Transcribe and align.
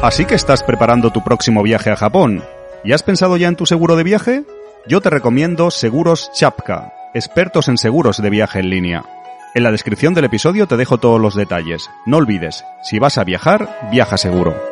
Así 0.00 0.26
que 0.26 0.36
estás 0.36 0.62
preparando 0.62 1.10
tu 1.10 1.24
próximo 1.24 1.60
viaje 1.64 1.90
a 1.90 1.96
Japón. 1.96 2.44
¿Y 2.84 2.92
has 2.92 3.02
pensado 3.02 3.36
ya 3.36 3.48
en 3.48 3.56
tu 3.56 3.66
seguro 3.66 3.96
de 3.96 4.04
viaje? 4.04 4.44
Yo 4.86 5.00
te 5.00 5.10
recomiendo 5.10 5.72
Seguros 5.72 6.30
Chapka, 6.32 6.92
expertos 7.14 7.66
en 7.66 7.78
seguros 7.78 8.22
de 8.22 8.30
viaje 8.30 8.60
en 8.60 8.70
línea. 8.70 9.02
En 9.56 9.64
la 9.64 9.72
descripción 9.72 10.14
del 10.14 10.26
episodio 10.26 10.68
te 10.68 10.76
dejo 10.76 10.98
todos 10.98 11.20
los 11.20 11.34
detalles. 11.34 11.90
No 12.06 12.18
olvides, 12.18 12.64
si 12.84 13.00
vas 13.00 13.18
a 13.18 13.24
viajar, 13.24 13.88
viaja 13.90 14.16
seguro. 14.16 14.67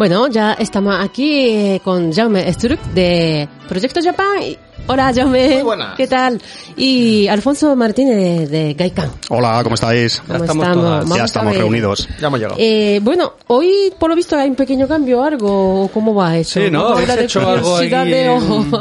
Bueno, 0.00 0.28
ya 0.28 0.54
estamos 0.54 0.96
aquí 0.98 1.50
eh, 1.50 1.80
con 1.84 2.10
Jaume 2.10 2.50
Sturuk 2.54 2.80
de 2.94 3.46
Proyecto 3.68 4.00
Japan. 4.02 4.38
Hola, 4.86 5.12
Jaume. 5.14 5.56
Muy 5.56 5.62
buenas. 5.62 5.94
¿Qué 5.94 6.06
tal? 6.06 6.40
Y 6.74 7.28
Alfonso 7.28 7.76
Martínez 7.76 8.48
de 8.48 8.72
Gaikan. 8.72 9.10
Hola, 9.28 9.60
¿cómo 9.62 9.74
estáis? 9.74 10.22
¿Cómo 10.26 10.38
estamos 10.42 10.64
estamos? 10.66 11.04
todas. 11.04 11.18
Ya 11.18 11.24
estamos 11.24 11.54
reunidos. 11.54 12.08
Ya 12.18 12.28
hemos 12.28 12.40
llegado. 12.40 12.56
Eh, 12.58 12.98
bueno, 13.02 13.34
hoy 13.48 13.92
por 13.98 14.08
lo 14.08 14.16
visto 14.16 14.38
hay 14.38 14.48
un 14.48 14.56
pequeño 14.56 14.88
cambio, 14.88 15.22
algo. 15.22 15.90
¿Cómo 15.92 16.14
va 16.14 16.34
eso? 16.38 16.60
Sí, 16.62 16.70
¿no? 16.70 16.88
Habéis 16.88 17.14
de 17.14 17.24
hecho 17.24 17.46
algo 17.46 17.76
ahí. 17.76 17.92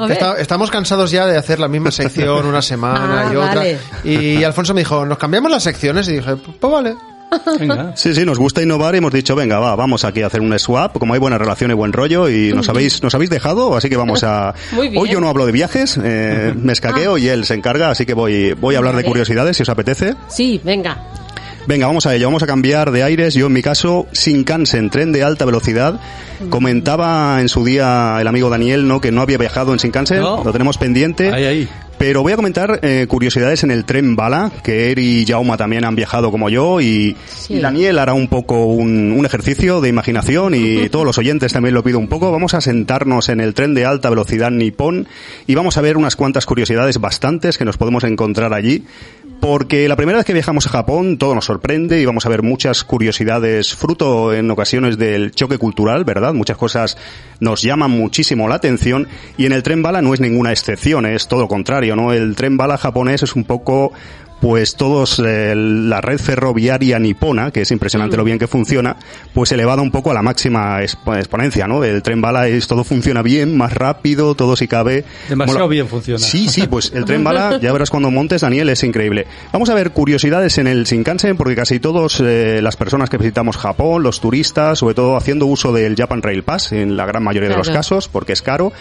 Está- 0.10 0.40
estamos 0.40 0.72
cansados 0.72 1.12
ya 1.12 1.26
de 1.28 1.36
hacer 1.36 1.60
la 1.60 1.68
misma 1.68 1.92
sección 1.92 2.46
una 2.46 2.62
semana 2.62 3.26
Ah, 3.28 3.34
y 3.34 3.36
otra. 3.36 3.56
vale. 3.56 3.78
Y 4.06 4.42
Alfonso 4.46 4.74
me 4.74 4.80
dijo, 4.82 5.06
¿nos 5.06 5.18
cambiamos 5.18 5.52
las 5.52 5.64
secciones? 5.64 6.08
Y 6.08 6.14
dije, 6.14 6.38
pues 6.38 6.72
vale. 6.74 6.96
Venga. 7.60 7.94
Sí, 7.96 8.14
sí, 8.14 8.26
nos 8.26 8.38
gusta 8.40 8.62
innovar 8.62 8.96
y 8.96 9.00
hemos 9.00 9.12
dicho, 9.14 9.36
venga, 9.36 9.60
va, 9.60 9.76
vamos 9.76 10.04
aquí 10.06 10.22
a 10.22 10.28
hacer 10.28 10.42
un 10.42 10.58
swap, 10.58 10.98
como 10.98 11.14
hay 11.14 11.20
buena 11.20 11.38
relación 11.38 11.72
y 11.72 11.74
buen 11.74 11.94
rollo 11.94 12.30
y 12.30 12.54
nos 12.54 12.70
habéis, 12.70 13.04
nos 13.04 13.14
habéis 13.16 13.30
dejado, 13.30 13.76
así 13.76 13.90
que 13.90 13.98
vamos 13.98 14.24
a... 14.24 14.54
Muy 14.72 14.90
bien. 14.90 15.02
Hoy 15.02 15.10
yo 15.10 15.20
no 15.22 15.30
hablo 15.30 15.46
de 15.46 15.52
viajes, 15.52 16.00
eh, 16.04 16.54
me 16.62 16.74
escaqueo 16.74 17.18
y 17.18 17.28
él 17.28 17.46
se 17.46 17.54
encarga, 17.56 17.90
así 17.90 18.06
que 18.06 18.14
voy, 18.14 18.54
voy 18.54 18.76
a 18.76 18.78
hablar 18.80 18.96
de 18.96 19.04
curiosidades 19.04 19.58
si 19.58 19.64
os 19.64 19.70
apetece. 19.70 20.16
Sí, 20.28 20.60
venga. 20.64 20.98
Venga, 21.68 21.86
vamos 21.86 22.08
a 22.08 22.16
ello, 22.16 22.26
vamos 22.28 22.42
a 22.42 22.48
cambiar 22.48 22.90
de 22.90 23.04
aires. 23.04 23.36
Yo 23.36 23.46
en 23.48 23.54
mi 23.54 23.62
caso, 23.62 24.08
Shinkansen, 24.12 24.90
tren 24.90 25.12
de 25.12 25.24
alta 25.24 25.46
velocidad. 25.46 26.00
Comentaba 26.50 27.40
en 27.42 27.50
su 27.50 27.64
día 27.64 28.18
el 28.20 28.28
amigo 28.28 28.50
Daniel, 28.50 28.88
¿no? 28.88 29.00
Que 29.02 29.12
no 29.12 29.22
había 29.22 29.38
viajado 29.38 29.72
en 29.74 29.78
Shinkansen, 29.78 30.20
No. 30.22 30.44
lo 30.44 30.52
tenemos 30.52 30.78
pendiente. 30.80 31.32
Ahí, 31.32 31.46
ahí. 31.46 31.70
Pero 32.00 32.22
voy 32.24 32.32
a 32.32 32.38
comentar 32.38 32.80
eh, 32.82 33.06
curiosidades 33.10 33.64
en 33.66 33.72
el 33.72 33.84
tren 33.84 34.16
bala, 34.16 34.52
que 34.64 34.90
Eri 34.92 35.20
y 35.22 35.26
Jauma 35.28 35.58
también 35.58 35.84
han 35.84 35.96
viajado 35.96 36.32
como 36.32 36.50
yo 36.50 36.80
y, 36.80 37.16
Sí. 37.28 37.56
y 37.56 37.60
Daniel 37.60 38.00
hará 38.00 38.14
un 38.14 38.30
poco 38.30 38.66
un, 38.68 39.12
un 39.12 39.26
ejercicio 39.26 39.82
de 39.82 39.90
imaginación 39.90 40.56
y 40.56 40.88
todos 40.92 41.06
los 41.06 41.18
oyentes 41.18 41.52
también 41.52 41.76
lo 41.76 41.84
pido 41.84 42.00
un 42.00 42.08
poco. 42.08 42.32
Vamos 42.32 42.54
a 42.54 42.62
sentarnos 42.62 43.28
en 43.28 43.42
el 43.42 43.54
tren 43.54 43.74
de 43.74 43.86
alta 43.86 44.10
velocidad 44.10 44.50
nipón 44.50 45.08
y 45.46 45.56
vamos 45.56 45.78
a 45.78 45.82
ver 45.82 45.98
unas 45.98 46.16
cuantas 46.16 46.46
curiosidades 46.46 47.00
bastantes 47.02 47.58
que 47.58 47.66
nos 47.66 47.76
podemos 47.78 48.06
encontrar 48.06 48.54
allí. 48.54 48.86
Porque 49.40 49.88
la 49.88 49.96
primera 49.96 50.18
vez 50.18 50.26
que 50.26 50.34
viajamos 50.34 50.68
a 50.68 50.70
Japón 50.70 51.18
todo 51.18 51.34
nos 51.34 51.46
sorprende 51.46 52.02
y 52.02 52.06
vamos 52.06 52.26
a 52.26 52.30
ver 52.30 52.44
muchas 52.44 52.84
curiosidades 52.84 53.74
fruto 53.74 54.34
en 54.34 54.52
ocasiones 54.52 54.98
del 54.98 55.32
choque 55.32 55.58
cultural, 55.58 56.04
¿verdad? 56.04 56.34
Muchas 56.34 56.58
cosas 56.58 56.98
nos 57.40 57.62
llaman 57.62 57.92
muchísimo 57.92 58.50
la 58.50 58.56
atención 58.56 59.08
y 59.38 59.46
en 59.46 59.54
el 59.54 59.64
tren 59.64 59.82
bala 59.82 60.02
no 60.02 60.14
es 60.14 60.20
ninguna 60.20 60.52
excepción, 60.52 61.06
es 61.06 61.30
todo 61.30 61.42
lo 61.42 61.48
contrario, 61.48 61.96
¿no? 61.96 62.12
El 62.12 62.36
tren 62.36 62.58
bala 62.58 62.78
japonés 62.78 63.24
es 63.24 63.36
un 63.36 63.46
poco 63.46 63.94
pues 64.42 64.76
todos 64.76 65.20
eh, 65.26 65.54
la 65.56 66.02
red 66.02 66.18
ferroviaria 66.20 66.98
nipona, 67.00 67.52
que 67.52 67.62
es 67.62 67.72
impresionante 67.72 68.16
lo 68.18 68.24
bien 68.24 68.40
que 68.40 68.48
funciona, 68.48 68.96
pues 69.34 69.52
elevada 69.52 69.82
un 69.82 69.92
poco 69.92 70.12
a 70.12 70.14
la 70.14 70.22
máxima 70.22 70.82
expo- 70.82 71.18
exponencia, 71.18 71.68
¿no? 71.68 71.84
El 71.84 72.02
tren 72.04 72.22
bala 72.22 72.48
es 72.48 72.68
todo 72.68 72.84
funciona 72.84 73.22
bien, 73.22 73.58
más 73.58 73.74
rápido, 73.74 74.36
todo 74.36 74.56
si 74.56 74.68
cabe. 74.68 75.04
Demasiado 75.28 75.60
Mola- 75.66 75.70
bien 75.72 75.88
funciona. 75.88 76.20
Sí, 76.20 76.48
sí, 76.48 76.68
pues 76.68 76.92
el 76.96 77.06
tren 77.06 77.24
bala, 77.24 77.60
ya 77.62 77.72
verás 77.74 77.90
cuando 77.90 78.12
montes, 78.12 78.42
Daniel, 78.42 78.70
es 78.70 78.84
increíble. 78.84 79.28
Vamos 79.52 79.70
a 79.70 79.74
ver 79.74 79.92
curiosidades 79.92 80.58
en 80.58 80.68
el 80.68 80.86
Shinkansen, 80.86 81.36
porque 81.38 81.56
casi 81.56 81.80
todos 81.80 82.22
eh, 82.22 82.62
las 82.62 82.76
personas 82.78 83.10
que 83.10 83.18
visitamos 83.18 83.58
Japón, 83.58 84.04
los 84.04 84.22
turistas, 84.22 84.80
sobre 84.80 84.96
todo 84.96 85.18
haciendo 85.18 85.46
uso 85.48 85.74
del 85.74 85.96
Japan 85.96 86.22
Rail 86.22 86.44
Pass, 86.44 86.72
en 86.72 86.96
la 86.96 87.06
gran 87.06 87.24
mayoría 87.24 87.50
de 87.50 87.58
los 87.58 87.70
casos, 87.70 88.08
porque 88.08 88.34
es 88.34 88.42
caro. 88.42 88.72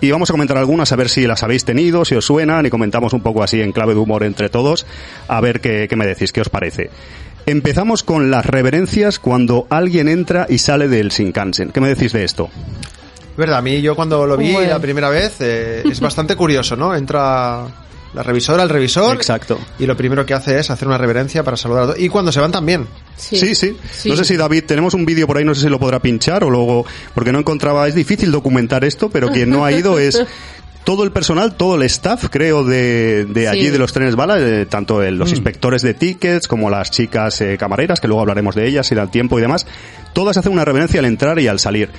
Y 0.00 0.10
vamos 0.10 0.28
a 0.28 0.34
comentar 0.34 0.58
algunas, 0.58 0.92
a 0.92 0.96
ver 0.96 1.08
si 1.08 1.26
las 1.26 1.42
habéis 1.42 1.64
tenido, 1.64 2.04
si 2.04 2.14
os 2.14 2.24
suenan, 2.26 2.66
y 2.66 2.70
comentamos 2.70 3.14
un 3.14 3.22
poco 3.22 3.42
así 3.42 3.62
en 3.62 3.72
clave 3.72 3.94
de 3.94 4.00
humor 4.00 4.22
entre 4.24 4.50
todos, 4.50 4.84
a 5.28 5.40
ver 5.40 5.60
qué, 5.60 5.86
qué 5.88 5.96
me 5.96 6.06
decís, 6.06 6.32
qué 6.32 6.40
os 6.40 6.48
parece. 6.48 6.90
Empezamos 7.46 8.02
con 8.02 8.30
las 8.30 8.44
reverencias 8.44 9.18
cuando 9.20 9.66
alguien 9.70 10.08
entra 10.08 10.46
y 10.48 10.58
sale 10.58 10.88
del 10.88 11.10
Shinkansen. 11.10 11.70
¿Qué 11.70 11.80
me 11.80 11.88
decís 11.88 12.12
de 12.12 12.24
esto? 12.24 12.50
Verdad, 13.36 13.58
a 13.58 13.62
mí 13.62 13.80
yo 13.82 13.94
cuando 13.94 14.26
lo 14.26 14.36
vi 14.36 14.52
Bueno. 14.52 14.70
la 14.70 14.78
primera 14.80 15.10
vez 15.10 15.36
eh, 15.40 15.82
es 15.88 16.00
bastante 16.00 16.34
curioso, 16.34 16.74
¿no? 16.74 16.94
Entra 16.94 17.66
la 18.14 18.22
revisora, 18.22 18.62
el 18.62 18.68
revisor. 18.70 19.14
Exacto. 19.14 19.58
Y 19.78 19.84
lo 19.86 19.94
primero 19.96 20.24
que 20.24 20.32
hace 20.32 20.58
es 20.58 20.70
hacer 20.70 20.88
una 20.88 20.96
reverencia 20.96 21.44
para 21.44 21.56
saludar 21.56 21.82
a 21.82 21.86
todos. 21.88 21.98
Y 22.00 22.08
cuando 22.08 22.32
se 22.32 22.40
van 22.40 22.50
también. 22.50 22.86
Sí, 23.16 23.54
sí, 23.54 23.76
Sí. 23.92 24.08
No 24.08 24.16
sé 24.16 24.24
si 24.24 24.36
David, 24.36 24.64
tenemos 24.64 24.94
un 24.94 25.04
vídeo 25.04 25.26
por 25.26 25.36
ahí, 25.36 25.44
no 25.44 25.54
sé 25.54 25.60
si 25.60 25.68
lo 25.68 25.78
podrá 25.78 26.00
pinchar 26.00 26.42
o 26.44 26.50
luego, 26.50 26.86
porque 27.14 27.30
no 27.30 27.38
encontraba, 27.38 27.86
es 27.86 27.94
difícil 27.94 28.32
documentar 28.32 28.84
esto, 28.84 29.10
pero 29.10 29.28
quien 29.28 29.50
no 29.50 29.64
ha 29.66 29.70
ido 29.72 29.98
es 29.98 30.18
todo 30.86 31.02
el 31.02 31.10
personal, 31.10 31.56
todo 31.56 31.74
el 31.74 31.82
staff, 31.82 32.26
creo, 32.30 32.62
de, 32.62 33.24
de 33.26 33.48
allí 33.48 33.62
Sí. 33.66 33.70
de 33.70 33.78
los 33.78 33.92
trenes 33.92 34.14
bala, 34.14 34.38
eh, 34.38 34.66
tanto 34.66 35.02
el- 35.02 35.18
los 35.18 35.30
inspectores 35.32 35.82
de 35.82 35.94
tickets 35.94 36.46
como 36.46 36.70
las 36.70 36.92
chicas 36.92 37.40
eh, 37.40 37.56
camareras, 37.58 37.98
que 38.00 38.06
luego 38.06 38.20
hablaremos 38.20 38.54
de 38.54 38.68
ellas, 38.68 38.86
si 38.86 38.94
da 38.94 39.02
el 39.02 39.10
tiempo 39.10 39.36
y 39.36 39.42
demás, 39.42 39.66
todas 40.12 40.36
hacen 40.36 40.52
una 40.52 40.64
reverencia 40.64 41.00
al 41.00 41.06
entrar 41.06 41.40
y 41.40 41.48
al 41.48 41.58
salir. 41.58 41.90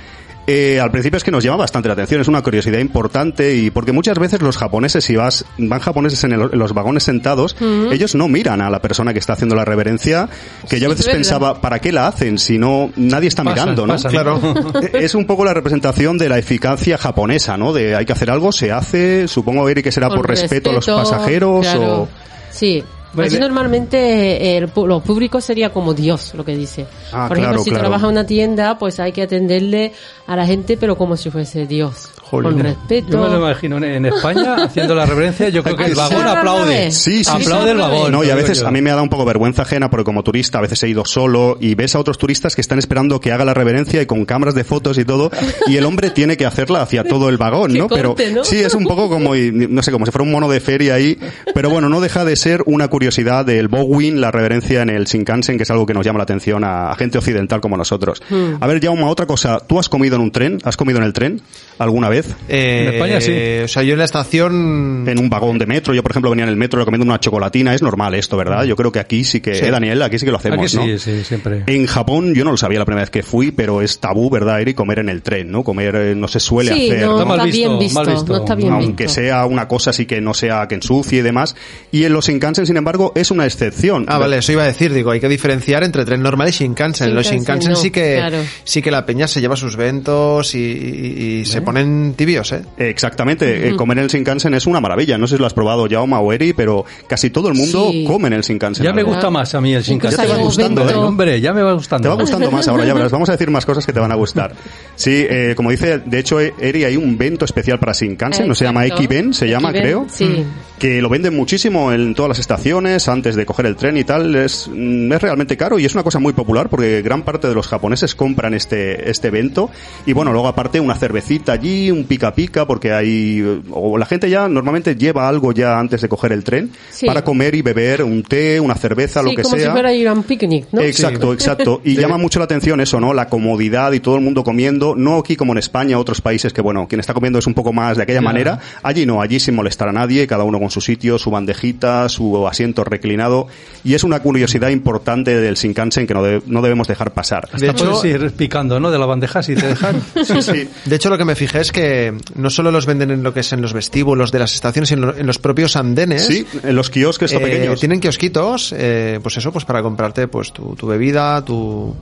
Eh, 0.50 0.80
al 0.80 0.90
principio 0.90 1.18
es 1.18 1.24
que 1.24 1.30
nos 1.30 1.44
llama 1.44 1.58
bastante 1.58 1.88
la 1.88 1.92
atención, 1.92 2.22
es 2.22 2.26
una 2.28 2.40
curiosidad 2.42 2.78
importante 2.78 3.54
y 3.54 3.70
porque 3.70 3.92
muchas 3.92 4.18
veces 4.18 4.40
los 4.40 4.56
japoneses, 4.56 5.04
si 5.04 5.14
vas, 5.14 5.44
van 5.58 5.78
japoneses 5.78 6.24
en, 6.24 6.32
el- 6.32 6.48
en 6.52 6.58
los 6.58 6.72
vagones 6.72 7.02
sentados, 7.02 7.54
ellos 7.92 8.14
no 8.14 8.28
miran 8.28 8.62
a 8.62 8.70
la 8.70 8.80
persona 8.80 9.12
que 9.12 9.18
está 9.18 9.34
haciendo 9.34 9.54
la 9.54 9.66
reverencia, 9.66 10.26
que 10.66 10.80
yo 10.80 10.86
a 10.86 10.90
veces 10.90 11.04
pensaba, 11.18 11.60
¿para 11.60 11.80
qué 11.80 11.92
la 11.92 12.06
hacen 12.06 12.38
si 12.38 12.56
no 12.56 12.90
nadie 12.96 13.28
está 13.28 13.44
mirando, 13.44 13.86
no? 13.86 13.94
Claro. 13.96 14.40
Es 14.94 15.14
un 15.14 15.26
poco 15.26 15.44
la 15.44 15.52
representación 15.52 16.16
de 16.16 16.30
la 16.30 16.38
eficacia 16.38 16.96
japonesa, 16.96 17.58
¿no? 17.58 17.74
De 17.74 17.94
hay 17.94 18.06
que 18.06 18.12
hacer 18.14 18.30
algo, 18.30 18.50
se 18.50 18.72
hace, 18.72 19.28
supongo 19.28 19.68
Eri 19.68 19.82
que 19.82 19.92
será 19.92 20.08
por 20.08 20.26
respeto, 20.26 20.70
a 20.70 20.72
los 20.72 20.86
pasajeros 20.86 21.66
claro. 21.66 22.02
o 22.02 22.08
Sí. 22.50 22.82
Bueno, 23.12 23.26
Así 23.26 23.36
de- 23.36 23.40
normalmente 23.40 24.56
el, 24.56 24.72
pu- 24.72 24.86
lo 24.86 25.00
público 25.00 25.40
sería 25.40 25.70
como 25.72 25.94
Dios, 25.94 26.34
lo 26.34 26.44
que 26.44 26.56
dice. 26.56 26.86
Ah, 27.12 27.26
Por 27.28 27.38
ejemplo, 27.38 27.52
claro, 27.54 27.64
si 27.64 27.70
claro. 27.70 27.82
trabaja 27.84 28.06
en 28.06 28.12
una 28.12 28.26
tienda, 28.26 28.78
pues 28.78 29.00
hay 29.00 29.12
que 29.12 29.22
atenderle 29.22 29.92
a 30.26 30.36
la 30.36 30.46
gente, 30.46 30.76
pero 30.76 30.96
como 30.96 31.16
si 31.16 31.30
fuese 31.30 31.66
Dios. 31.66 32.10
Jolín. 32.22 32.52
Con 32.52 32.60
respeto. 32.60 33.08
Yo 33.12 33.22
me 33.22 33.28
lo 33.30 33.36
imagino 33.38 33.78
en- 33.82 34.04
España 34.04 34.56
haciendo 34.64 34.94
la 34.94 35.06
reverencia. 35.06 35.48
Yo 35.48 35.62
creo 35.62 35.76
que 35.76 35.86
el 35.86 35.94
vagón 35.94 36.26
aplaude. 36.28 36.90
Sí, 36.90 37.24
sí, 37.24 37.30
aplaude 37.32 37.70
el 37.70 37.78
vagón. 37.78 38.12
No, 38.12 38.22
y 38.22 38.28
a 38.28 38.34
veces 38.34 38.62
a 38.62 38.70
mí 38.70 38.82
me 38.82 38.90
ha 38.90 38.94
dado 38.94 39.04
un 39.04 39.08
poco 39.08 39.24
vergüenza 39.24 39.62
ajena 39.62 39.88
porque 39.88 40.04
como 40.04 40.22
turista 40.22 40.58
a 40.58 40.60
veces 40.60 40.82
he 40.82 40.88
ido 40.90 41.06
solo 41.06 41.56
y 41.58 41.74
ves 41.74 41.94
a 41.94 41.98
otros 42.00 42.18
turistas 42.18 42.54
que 42.54 42.60
están 42.60 42.78
esperando 42.78 43.18
que 43.20 43.32
haga 43.32 43.46
la 43.46 43.54
reverencia 43.54 44.02
y 44.02 44.06
con 44.06 44.26
cámaras 44.26 44.54
de 44.54 44.64
fotos 44.64 44.98
y 44.98 45.06
todo 45.06 45.30
y 45.66 45.78
el 45.78 45.86
hombre 45.86 46.10
tiene 46.10 46.36
que 46.36 46.44
hacerla 46.44 46.82
hacia 46.82 47.02
todo 47.04 47.30
el 47.30 47.38
vagón, 47.38 47.72
Que 47.72 47.78
¿no? 47.78 47.88
Pero 47.88 48.10
corte, 48.10 48.30
¿no? 48.30 48.44
sí, 48.44 48.58
es 48.58 48.74
un 48.74 48.84
poco 48.84 49.08
como, 49.08 49.34
no 49.34 49.82
sé, 49.82 49.90
como 49.90 50.04
si 50.04 50.12
fuera 50.12 50.24
un 50.24 50.30
mono 50.32 50.50
de 50.50 50.60
feria 50.60 50.94
ahí, 50.96 51.18
pero 51.54 51.70
bueno, 51.70 51.88
no 51.88 51.98
deja 52.02 52.26
de 52.26 52.36
ser 52.36 52.62
una 52.66 52.88
curiosidad 52.98 53.46
del 53.46 53.68
Bowin, 53.68 54.20
la 54.20 54.32
reverencia 54.32 54.82
en 54.82 54.90
el 54.90 55.04
Shinkansen, 55.04 55.56
que 55.56 55.62
es 55.62 55.70
algo 55.70 55.86
que 55.86 55.94
nos 55.94 56.04
llama 56.04 56.18
la 56.18 56.24
atención 56.24 56.64
a, 56.64 56.90
a 56.90 56.96
gente 56.96 57.16
occidental 57.16 57.60
como 57.60 57.76
nosotros. 57.76 58.20
Hmm. 58.28 58.54
A 58.60 58.66
ver, 58.66 58.82
Jauma, 58.82 59.06
otra 59.06 59.24
cosa, 59.24 59.60
¿tú 59.60 59.78
has 59.78 59.88
comido 59.88 60.16
en 60.16 60.22
un 60.22 60.32
tren? 60.32 60.58
¿Has 60.64 60.76
comido 60.76 60.98
en 60.98 61.04
el 61.04 61.12
tren 61.12 61.40
alguna 61.78 62.08
vez? 62.08 62.34
Eh, 62.48 62.84
En 62.88 62.94
España 62.94 63.20
sí. 63.20 63.32
O 63.64 63.68
sea, 63.68 63.82
yo 63.82 63.92
en 63.92 63.98
la 63.98 64.04
estación... 64.04 65.04
en 65.06 65.18
un 65.18 65.30
vagón 65.30 65.58
de 65.58 65.66
metro. 65.66 65.94
Yo, 65.94 66.02
por 66.02 66.12
ejemplo, 66.12 66.30
venía 66.30 66.44
en 66.44 66.50
el 66.50 66.56
metro 66.56 66.84
comiendo 66.84 67.04
una 67.04 67.20
chocolatina. 67.20 67.74
Es 67.74 67.82
normal 67.82 68.14
esto, 68.14 68.36
¿verdad? 68.36 68.64
Yo 68.64 68.76
creo 68.76 68.92
que 68.92 68.98
aquí 68.98 69.24
sí 69.24 69.40
que, 69.40 69.54
Sí. 69.54 69.64
eh, 69.64 69.70
Daniel, 69.70 70.02
aquí 70.02 70.18
sí 70.18 70.24
que 70.26 70.32
lo 70.32 70.38
hacemos, 70.38 70.58
Aquí 70.58 70.68
sí, 70.68 70.76
¿no? 70.92 70.98
sí, 70.98 71.24
siempre. 71.24 71.62
En 71.66 71.86
Japón 71.86 72.34
yo 72.34 72.44
no 72.44 72.50
lo 72.52 72.56
sabía 72.56 72.78
la 72.78 72.84
primera 72.84 73.02
vez 73.02 73.10
que 73.10 73.22
fui, 73.22 73.50
pero 73.50 73.82
es 73.82 73.98
tabú, 73.98 74.30
¿verdad, 74.30 74.60
Eri? 74.60 74.74
Comer 74.74 75.00
en 75.00 75.08
el 75.08 75.22
tren, 75.22 75.50
¿no? 75.50 75.62
Comer 75.64 75.94
eh, 75.96 76.14
no 76.14 76.28
se 76.28 76.40
suele 76.40 76.72
sí, 76.74 76.90
hacer, 76.90 77.02
no, 77.06 77.12
¿no? 77.12 77.18
Está 77.18 77.24
mal 77.36 77.46
visto, 77.46 77.68
bien 77.68 77.78
visto, 77.78 78.00
mal 78.02 78.12
visto. 78.14 78.32
no 78.32 78.38
está 78.38 78.54
bien 78.54 78.72
aunque 78.72 79.04
visto. 79.04 79.20
sea 79.20 79.46
una 79.46 79.66
cosa 79.68 79.90
así 79.90 80.06
que 80.06 80.20
no 80.20 80.34
sea 80.34 80.66
que 80.68 80.74
ensucie 80.76 81.18
y 81.20 81.22
demás. 81.22 81.54
Y 81.92 82.04
en 82.04 82.12
los 82.12 82.26
Shinkansen, 82.26 82.66
sin 82.66 82.76
embargo, 82.76 83.12
es 83.14 83.30
una 83.30 83.46
excepción. 83.46 84.04
Ah, 84.08 84.18
vale, 84.18 84.38
eso 84.38 84.52
iba 84.52 84.62
a 84.62 84.66
decir, 84.66 84.92
digo, 84.92 85.10
hay 85.10 85.20
que 85.20 85.28
diferenciar 85.28 85.84
entre 85.84 86.04
tren 86.04 86.22
normal 86.22 86.48
y 86.48 86.52
Shinkansen. 86.52 87.08
En 87.10 87.14
los 87.14 87.24
Shinkansen 87.26 87.38
Shinkansen 87.38 87.70
no, 87.72 87.76
sí 87.76 87.90
que 87.90 88.16
claro. 88.16 88.38
sí 88.64 88.82
que 88.82 88.90
la 88.90 89.06
peña 89.06 89.26
se 89.28 89.40
lleva 89.40 89.56
sus 89.56 89.76
ventos 89.76 90.54
y, 90.54 90.58
y- 90.58 91.38
y 91.40 91.44
se 91.44 91.60
ponen 91.68 92.14
tibios, 92.14 92.52
¿eh? 92.52 92.62
Exactamente, 92.76 93.68
eh, 93.68 93.76
comer 93.76 93.98
en 93.98 94.04
el 94.04 94.10
Shinkansen 94.10 94.54
es 94.54 94.66
una 94.66 94.80
maravilla. 94.80 95.16
No 95.16 95.26
sé 95.26 95.36
si 95.36 95.40
lo 95.40 95.46
has 95.46 95.54
probado 95.54 95.86
Jauma 95.88 96.20
o 96.20 96.32
Eri, 96.32 96.52
pero 96.52 96.84
casi 97.06 97.30
todo 97.30 97.48
el 97.48 97.54
mundo 97.54 97.88
Sí. 97.90 98.04
come 98.06 98.26
en 98.28 98.34
el 98.34 98.42
Shinkansen. 98.42 98.84
Ya 98.84 98.92
me 98.92 99.02
gusta 99.02 99.30
más 99.30 99.54
a 99.54 99.60
mí 99.60 99.72
el 99.74 99.82
Shinkansen. 99.82 100.18
Ya 100.24 100.26
te 100.26 100.36
va 100.38 100.42
gustando, 100.44 100.88
¿eh? 100.88 100.94
Hombre, 100.94 101.40
ya 101.40 101.52
me 101.52 101.62
va 101.62 101.72
gustando. 101.72 102.02
Te 102.02 102.08
va 102.08 102.20
gustando 102.20 102.50
más 102.50 102.66
ahora, 102.68 102.84
ya 102.84 102.94
verás. 102.94 103.12
Vamos 103.12 103.28
a 103.28 103.32
decir 103.32 103.50
más 103.50 103.64
cosas 103.64 103.86
que 103.86 103.92
te 103.92 104.00
van 104.00 104.12
a 104.12 104.16
gustar. 104.16 104.54
Sí, 104.96 105.24
eh, 105.28 105.54
como 105.56 105.70
dice, 105.70 105.98
de 106.04 106.18
hecho, 106.18 106.40
Eri, 106.40 106.84
hay 106.84 106.96
un 106.96 107.16
vento 107.16 107.44
especial 107.44 107.78
para 107.78 107.92
Shinkansen, 107.92 108.46
no 108.48 108.54
se 108.54 108.64
llama 108.64 108.84
Exacto. 108.84 109.04
Ekiben, 109.04 109.32
se 109.34 109.48
llama, 109.48 109.70
Ekiben, 109.70 109.82
creo. 109.86 110.06
sí. 110.08 110.44
Que 110.78 111.02
lo 111.02 111.08
venden 111.08 111.34
muchísimo 111.34 111.92
en 111.92 112.14
todas 112.14 112.28
las 112.28 112.38
estaciones 112.38 112.58
estaciones 112.58 113.08
antes 113.08 113.36
de 113.36 113.44
coger 113.46 113.66
el 113.66 113.76
tren 113.76 113.96
y 113.98 114.04
tal 114.04 114.34
es, 114.34 114.68
mm, 114.72 115.12
es 115.12 115.22
realmente 115.22 115.56
caro 115.56 115.78
y 115.78 115.84
es 115.84 115.94
una 115.94 116.02
cosa 116.02 116.18
muy 116.18 116.32
popular 116.32 116.68
porque 116.68 117.02
gran 117.02 117.22
parte 117.22 117.46
de 117.46 117.54
los 117.54 117.68
japoneses 117.68 118.14
compran 118.14 118.52
este, 118.54 119.10
este 119.10 119.28
evento 119.28 119.70
y 120.06 120.12
bueno, 120.12 120.32
luego 120.32 120.48
aparte 120.48 120.80
una 120.80 120.94
cervecita 120.96 121.54
allí, 121.58 121.90
un 121.90 122.04
pica 122.04 122.34
pica 122.34 122.66
porque 122.66 122.92
hay, 122.92 123.60
o 123.70 123.98
la 123.98 124.06
gente 124.06 124.28
ya 124.30 124.48
normalmente 124.48 124.94
lleva 124.96 125.28
algo 125.28 125.52
ya 125.52 125.78
antes 125.78 126.00
de 126.02 126.08
coger 126.08 126.32
el 126.32 126.44
tren 126.44 126.70
Sí. 126.90 127.06
para 127.06 127.22
comer 127.24 127.54
y 127.54 127.62
beber 127.62 128.02
un 128.02 128.22
té, 128.22 128.60
una 128.60 128.74
cerveza, 128.74 129.22
lo 129.22 129.30
Sí, 129.30 129.36
que 129.36 129.42
como 129.42 129.56
sea. 129.56 129.66
si 129.66 129.70
fuera 129.72 129.92
ir 129.92 130.08
a 130.08 130.12
un 130.12 130.22
picnic, 130.22 130.66
¿no? 130.72 130.80
Exacto, 130.80 131.32
exacto. 131.32 131.80
Y 131.84 131.90
Sí. 131.94 132.00
llama 132.00 132.18
mucho 132.18 132.38
la 132.38 132.44
atención 132.44 132.80
eso, 132.80 133.00
¿no? 133.00 133.12
La 133.14 133.28
comodidad 133.28 133.92
y 133.92 134.00
todo 134.00 134.14
el 134.16 134.20
mundo 134.22 134.44
comiendo, 134.44 134.94
no 134.96 135.18
aquí 135.18 135.36
como 135.36 135.52
en 135.52 135.58
España, 135.58 135.98
otros 135.98 136.20
países 136.20 136.52
que, 136.52 136.60
bueno, 136.60 136.86
quien 136.88 137.00
está 137.00 137.14
comiendo 137.14 137.38
es 137.38 137.46
un 137.46 137.54
poco 137.54 137.72
más 137.72 137.96
de 137.96 138.02
aquella 138.04 138.20
Ya. 138.20 138.24
manera. 138.24 138.58
Allí 138.82 139.06
no, 139.06 139.20
allí 139.20 139.40
sin 139.40 139.54
molestar 139.54 139.88
a 139.88 139.92
nadie, 139.92 140.26
cada 140.26 140.44
uno 140.44 140.58
con 140.58 140.70
su 140.70 140.80
sitio, 140.80 141.18
su 141.18 141.30
bandejita, 141.30 142.08
su 142.08 142.46
asiento 142.46 142.84
reclinado. 142.84 143.48
Y 143.84 143.94
es 143.94 144.04
una 144.04 144.20
curiosidad 144.20 144.68
importante 144.70 145.34
del 145.40 145.54
Shinkansen 145.54 146.06
que 146.06 146.14
no, 146.14 146.22
de- 146.22 146.42
no 146.46 146.62
debemos 146.62 146.86
dejar 146.88 147.12
pasar. 147.12 147.48
De 147.50 147.68
Hasta 147.68 147.82
hecho- 147.84 147.90
puedes 148.00 148.22
ir 148.22 148.30
picando, 148.32 148.78
¿no? 148.80 148.90
De 148.90 148.98
la 148.98 149.06
bandeja 149.06 149.42
si 149.42 149.54
te 149.54 149.66
dejan. 149.66 150.02
Sí, 150.24 150.42
sí. 150.42 150.68
De 150.84 150.96
hecho, 150.96 151.08
lo 151.08 151.16
que 151.16 151.24
me 151.24 151.34
fijé 151.34 151.47
es 151.54 151.72
que 151.72 152.14
no 152.34 152.50
solo 152.50 152.70
los 152.70 152.86
venden 152.86 153.10
en 153.10 153.22
lo 153.22 153.32
que 153.34 153.40
es 153.40 153.52
en 153.52 153.60
los 153.62 153.72
vestíbulos 153.72 154.30
de 154.32 154.38
las 154.38 154.54
estaciones, 154.54 154.88
sino 154.88 155.14
en 155.14 155.26
los 155.26 155.38
propios 155.38 155.76
andenes. 155.76 156.26
Sí, 156.26 156.46
en 156.62 156.76
los 156.76 156.90
kiosques 156.90 157.32
Eh, 157.32 157.38
pequeños. 157.38 157.80
tienen 157.80 158.00
kiosquitos, 158.00 158.74
eh, 158.76 159.20
pues 159.22 159.36
eso, 159.36 159.52
pues 159.52 159.64
para 159.64 159.82
comprarte 159.82 160.28
pues 160.28 160.52
tu, 160.52 160.74
tu 160.76 160.86
bebida, 160.86 161.44
tu... 161.44 161.94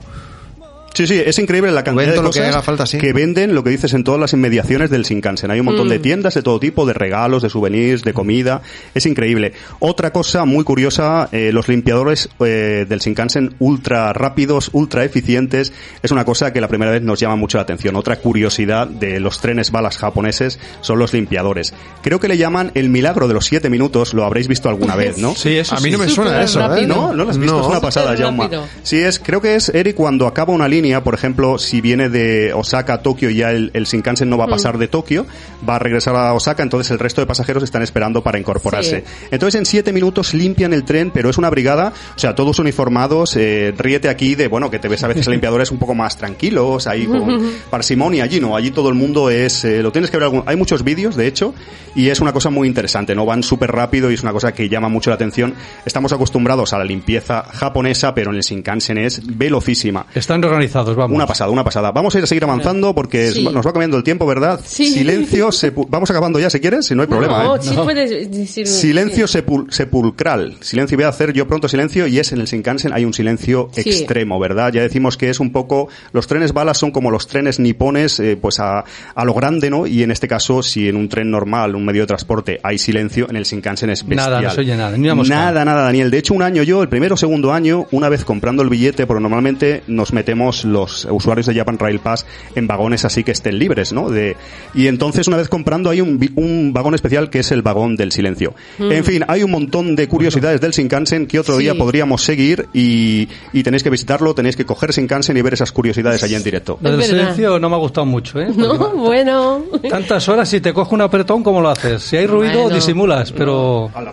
Sí, 0.97 1.05
sí, 1.05 1.21
es 1.23 1.37
increíble 1.37 1.69
la 1.69 1.83
cantidad 1.83 2.09
de 2.09 2.15
lo 2.15 2.31
que 2.31 2.39
cosas 2.39 2.47
haga 2.47 2.63
falta, 2.63 2.87
sí. 2.87 2.97
que 2.97 3.13
venden, 3.13 3.53
lo 3.53 3.63
que 3.63 3.69
dices, 3.69 3.93
en 3.93 4.03
todas 4.03 4.19
las 4.19 4.33
inmediaciones 4.33 4.89
del 4.89 5.03
Shinkansen. 5.03 5.51
Hay 5.51 5.59
un 5.59 5.67
montón 5.67 5.89
de 5.89 5.99
tiendas 5.99 6.33
de 6.33 6.41
todo 6.41 6.59
tipo, 6.59 6.87
de 6.87 6.93
regalos, 6.93 7.43
de 7.43 7.51
souvenirs, 7.51 8.01
de 8.01 8.13
comida. 8.13 8.63
Es 8.95 9.05
increíble. 9.05 9.53
Otra 9.77 10.11
cosa 10.11 10.45
muy 10.45 10.63
curiosa, 10.63 11.29
eh, 11.31 11.51
los 11.53 11.67
limpiadores 11.67 12.29
eh, 12.39 12.87
del 12.89 12.97
Shinkansen 12.97 13.53
ultra 13.59 14.11
rápidos, 14.11 14.71
ultra 14.73 15.03
eficientes, 15.03 15.71
es 16.01 16.09
una 16.09 16.25
cosa 16.25 16.51
que 16.51 16.61
la 16.61 16.67
primera 16.67 16.89
vez 16.89 17.03
nos 17.03 17.19
llama 17.19 17.35
mucho 17.35 17.59
la 17.59 17.61
atención. 17.61 17.95
Otra 17.95 18.15
curiosidad 18.15 18.87
de 18.87 19.19
los 19.19 19.39
trenes 19.39 19.69
balas 19.69 19.99
japoneses 19.99 20.59
son 20.81 20.97
los 20.97 21.13
limpiadores. 21.13 21.75
Creo 22.01 22.19
que 22.19 22.27
le 22.27 22.39
llaman 22.39 22.71
el 22.73 22.89
milagro 22.89 23.27
de 23.27 23.35
los 23.35 23.45
siete 23.45 23.69
minutos, 23.69 24.15
lo 24.15 24.25
habréis 24.25 24.47
visto 24.47 24.67
alguna 24.67 24.95
vez, 24.95 25.19
¿no? 25.19 25.35
Sí, 25.35 25.57
eso 25.57 25.75
A 25.75 25.79
mí 25.79 25.91
no 25.91 25.99
me 25.99 26.09
suena 26.09 26.41
eso, 26.41 26.75
¿eh? 26.75 26.87
No, 26.87 27.13
no 27.13 27.25
lo 27.25 27.29
has 27.29 27.37
visto, 27.37 27.55
No. 27.55 27.61
es 27.61 27.67
una 27.67 27.81
pasada, 27.81 28.17
Jaume. 28.17 28.49
Sí, 28.81 28.97
es, 28.97 29.19
creo 29.19 29.39
que 29.41 29.53
es 29.53 29.69
Eri 29.69 29.93
cuando 29.93 30.25
acaba 30.25 30.53
una 30.53 30.67
línea, 30.67 30.86
por 31.03 31.13
ejemplo, 31.13 31.57
si 31.57 31.81
viene 31.81 32.09
de 32.09 32.53
Osaka 32.53 32.93
a 32.93 33.01
Tokio 33.01 33.29
y 33.29 33.35
ya 33.37 33.51
el, 33.51 33.71
el 33.73 33.85
Shinkansen 33.85 34.29
no 34.29 34.37
va 34.37 34.45
a 34.45 34.47
pasar 34.47 34.77
de 34.77 34.87
Tokio, 34.87 35.25
va 35.67 35.75
a 35.75 35.79
regresar 35.79 36.15
a 36.15 36.33
Osaka, 36.33 36.63
entonces 36.63 36.91
el 36.91 36.99
resto 36.99 37.21
de 37.21 37.27
pasajeros 37.27 37.63
están 37.63 37.81
esperando 37.81 38.21
para 38.23 38.39
incorporarse. 38.39 39.03
Sí. 39.05 39.27
Entonces 39.31 39.59
en 39.59 39.65
siete 39.65 39.91
minutos 39.93 40.33
limpian 40.33 40.73
el 40.73 40.83
tren, 40.83 41.11
pero 41.11 41.29
es 41.29 41.37
una 41.37 41.49
brigada, 41.49 41.93
o 42.15 42.19
sea, 42.19 42.35
todos 42.35 42.59
uniformados, 42.59 43.35
eh, 43.35 43.73
ríete 43.77 44.09
aquí 44.09 44.35
de, 44.35 44.47
bueno, 44.47 44.69
que 44.71 44.79
te 44.79 44.87
ves 44.87 45.03
a 45.03 45.07
veces 45.07 45.27
limpiadores 45.27 45.71
un 45.71 45.77
poco 45.79 45.95
más 45.95 46.17
tranquilos, 46.17 46.87
ahí 46.87 47.05
con 47.05 47.41
parsimonia, 47.69 48.23
allí 48.23 48.39
no, 48.39 48.55
allí 48.55 48.71
todo 48.71 48.89
el 48.89 48.95
mundo 48.95 49.29
es, 49.29 49.63
eh, 49.65 49.81
lo 49.81 49.91
tienes 49.91 50.11
que 50.11 50.17
ver, 50.17 50.25
algún- 50.25 50.43
hay 50.45 50.55
muchos 50.55 50.83
vídeos, 50.83 51.15
de 51.15 51.27
hecho, 51.27 51.53
y 51.95 52.09
es 52.09 52.19
una 52.19 52.31
cosa 52.33 52.49
muy 52.49 52.67
interesante, 52.67 53.15
¿no? 53.15 53.25
Van 53.25 53.41
súper 53.43 53.71
rápido 53.71 54.11
y 54.11 54.13
es 54.13 54.21
una 54.23 54.31
cosa 54.31 54.53
que 54.53 54.69
llama 54.69 54.87
mucho 54.89 55.09
la 55.09 55.15
atención. 55.15 55.55
Estamos 55.85 56.11
acostumbrados 56.13 56.73
a 56.73 56.77
la 56.77 56.83
limpieza 56.85 57.43
japonesa, 57.43 58.13
pero 58.13 58.29
en 58.29 58.35
el 58.37 58.43
Shinkansen 58.43 58.99
es 58.99 59.21
velocísima. 59.25 60.05
Están 60.13 60.43
organizados, 60.43 60.76
vamos. 60.85 61.15
Una 61.15 61.25
pasada, 61.27 61.49
una 61.51 61.63
pasada. 61.63 61.91
Vamos 61.91 62.13
a 62.15 62.17
ir 62.17 62.23
a 62.23 62.27
seguir 62.27 62.43
avanzando 62.43 62.93
porque 62.93 63.31
Sí. 63.31 63.43
nos 63.43 63.65
va 63.65 63.71
cambiando 63.73 63.97
el 63.97 64.03
tiempo, 64.03 64.25
¿verdad? 64.25 64.59
Sí. 64.65 64.87
Silencio, 64.87 65.49
sepu- 65.49 65.87
vamos 65.89 66.09
acabando 66.11 66.39
ya 66.39 66.49
si 66.49 66.59
quieres, 66.59 66.85
si 66.85 66.95
no 66.95 67.01
hay 67.01 67.07
problema. 67.07 67.43
No, 67.43 67.55
¿eh? 67.55 67.59
sí 67.61 67.75
puedes 67.75 68.31
decir... 68.31 68.67
Silencio 68.67 69.25
sepul- 69.25 69.69
sepulcral. 69.71 70.57
Silencio, 70.61 70.97
voy 70.97 71.05
a 71.05 71.09
hacer 71.09 71.33
yo 71.33 71.47
pronto 71.47 71.67
silencio 71.67 72.07
y 72.07 72.19
es 72.19 72.31
en 72.31 72.39
el 72.39 72.45
Shinkansen 72.47 72.93
hay 72.93 73.05
un 73.05 73.13
silencio 73.13 73.69
Sí. 73.71 73.81
extremo, 73.89 74.39
¿verdad? 74.39 74.71
Ya 74.73 74.81
decimos 74.81 75.17
que 75.17 75.29
es 75.29 75.39
un 75.39 75.51
poco, 75.51 75.87
los 76.13 76.27
trenes 76.27 76.53
balas 76.53 76.77
son 76.77 76.91
como 76.91 77.11
los 77.11 77.27
trenes 77.27 77.59
nipones, 77.59 78.19
eh, 78.19 78.37
pues 78.39 78.59
a, 78.59 78.83
a 79.15 79.25
lo 79.25 79.33
grande, 79.33 79.69
¿no? 79.69 79.87
Y 79.87 80.03
en 80.03 80.11
este 80.11 80.27
caso, 80.27 80.61
si 80.63 80.87
en 80.87 80.95
un 80.95 81.09
tren 81.09 81.31
normal, 81.31 81.75
un 81.75 81.85
medio 81.85 82.01
de 82.01 82.07
transporte, 82.07 82.59
hay 82.63 82.77
silencio, 82.77 83.27
en 83.29 83.35
el 83.37 83.43
Shinkansen 83.43 83.89
es 83.89 84.05
bestial. 84.05 84.29
Nada, 84.31 84.41
no 84.41 84.49
se 84.51 84.61
oye 84.61 84.75
nada, 84.75 84.97
ni 84.97 85.05
una 85.05 85.15
mosca. 85.15 85.35
Nada, 85.35 85.65
nada, 85.65 85.83
Daniel. 85.83 86.11
De 86.11 86.17
hecho, 86.17 86.33
un 86.33 86.41
año 86.43 86.63
yo, 86.63 86.81
el 86.83 86.89
primero 86.89 87.15
o 87.15 87.17
segundo 87.17 87.53
año, 87.53 87.85
una 87.91 88.09
vez 88.09 88.23
comprando 88.25 88.63
el 88.63 88.69
billete, 88.69 89.05
porque 89.07 89.21
normalmente 89.21 89.83
nos 89.87 90.13
metemos 90.13 90.65
los 90.73 91.07
usuarios 91.09 91.45
de 91.47 91.55
Japan 91.55 91.77
Rail 91.79 91.99
Pass 91.99 92.25
en 92.55 92.67
vagones 92.67 93.05
así 93.05 93.23
que 93.23 93.31
estén 93.31 93.57
libres, 93.59 93.93
¿no? 93.93 94.09
De, 94.09 94.35
y 94.73 94.87
entonces, 94.87 95.27
una 95.27 95.37
vez 95.37 95.49
comprando, 95.49 95.89
hay 95.89 96.01
un, 96.01 96.19
un 96.35 96.73
vagón 96.73 96.95
especial 96.95 97.29
que 97.29 97.39
es 97.39 97.51
el 97.51 97.61
vagón 97.61 97.95
del 97.95 98.11
silencio. 98.11 98.53
En 98.79 99.03
fin, 99.03 99.23
hay 99.27 99.43
un 99.43 99.51
montón 99.51 99.95
de 99.95 100.07
curiosidades 100.07 100.61
del 100.61 100.71
Shinkansen 100.71 101.27
que 101.27 101.39
otro 101.39 101.55
Sí. 101.57 101.63
día 101.63 101.75
podríamos 101.75 102.21
seguir 102.23 102.67
y, 102.73 103.27
y 103.53 103.63
tenéis 103.63 103.83
que 103.83 103.89
visitarlo, 103.89 104.33
tenéis 104.35 104.55
que 104.55 104.65
coger 104.65 104.91
Shinkansen 104.91 105.35
y 105.37 105.41
ver 105.41 105.53
esas 105.53 105.71
curiosidades 105.71 106.21
allí 106.23 106.35
en 106.35 106.43
directo. 106.43 106.77
Lo 106.81 106.91
del 106.91 107.03
silencio 107.03 107.59
no 107.59 107.69
me 107.69 107.75
ha 107.75 107.79
gustado 107.79 108.05
mucho, 108.05 108.39
¿eh? 108.39 108.47
No, 108.55 108.77
bueno. 108.95 109.63
Tantas 109.89 110.27
horas 110.29 110.49
si 110.49 110.59
te 110.61 110.73
coge 110.73 110.93
un 110.95 111.01
apretón, 111.01 111.43
¿cómo 111.43 111.61
lo 111.61 111.69
haces? 111.69 112.03
Si 112.03 112.17
hay 112.17 112.27
ruido, 112.27 112.63
Bueno. 112.63 112.75
disimulas, 112.75 113.31
pero... 113.31 113.89
For 113.93 114.07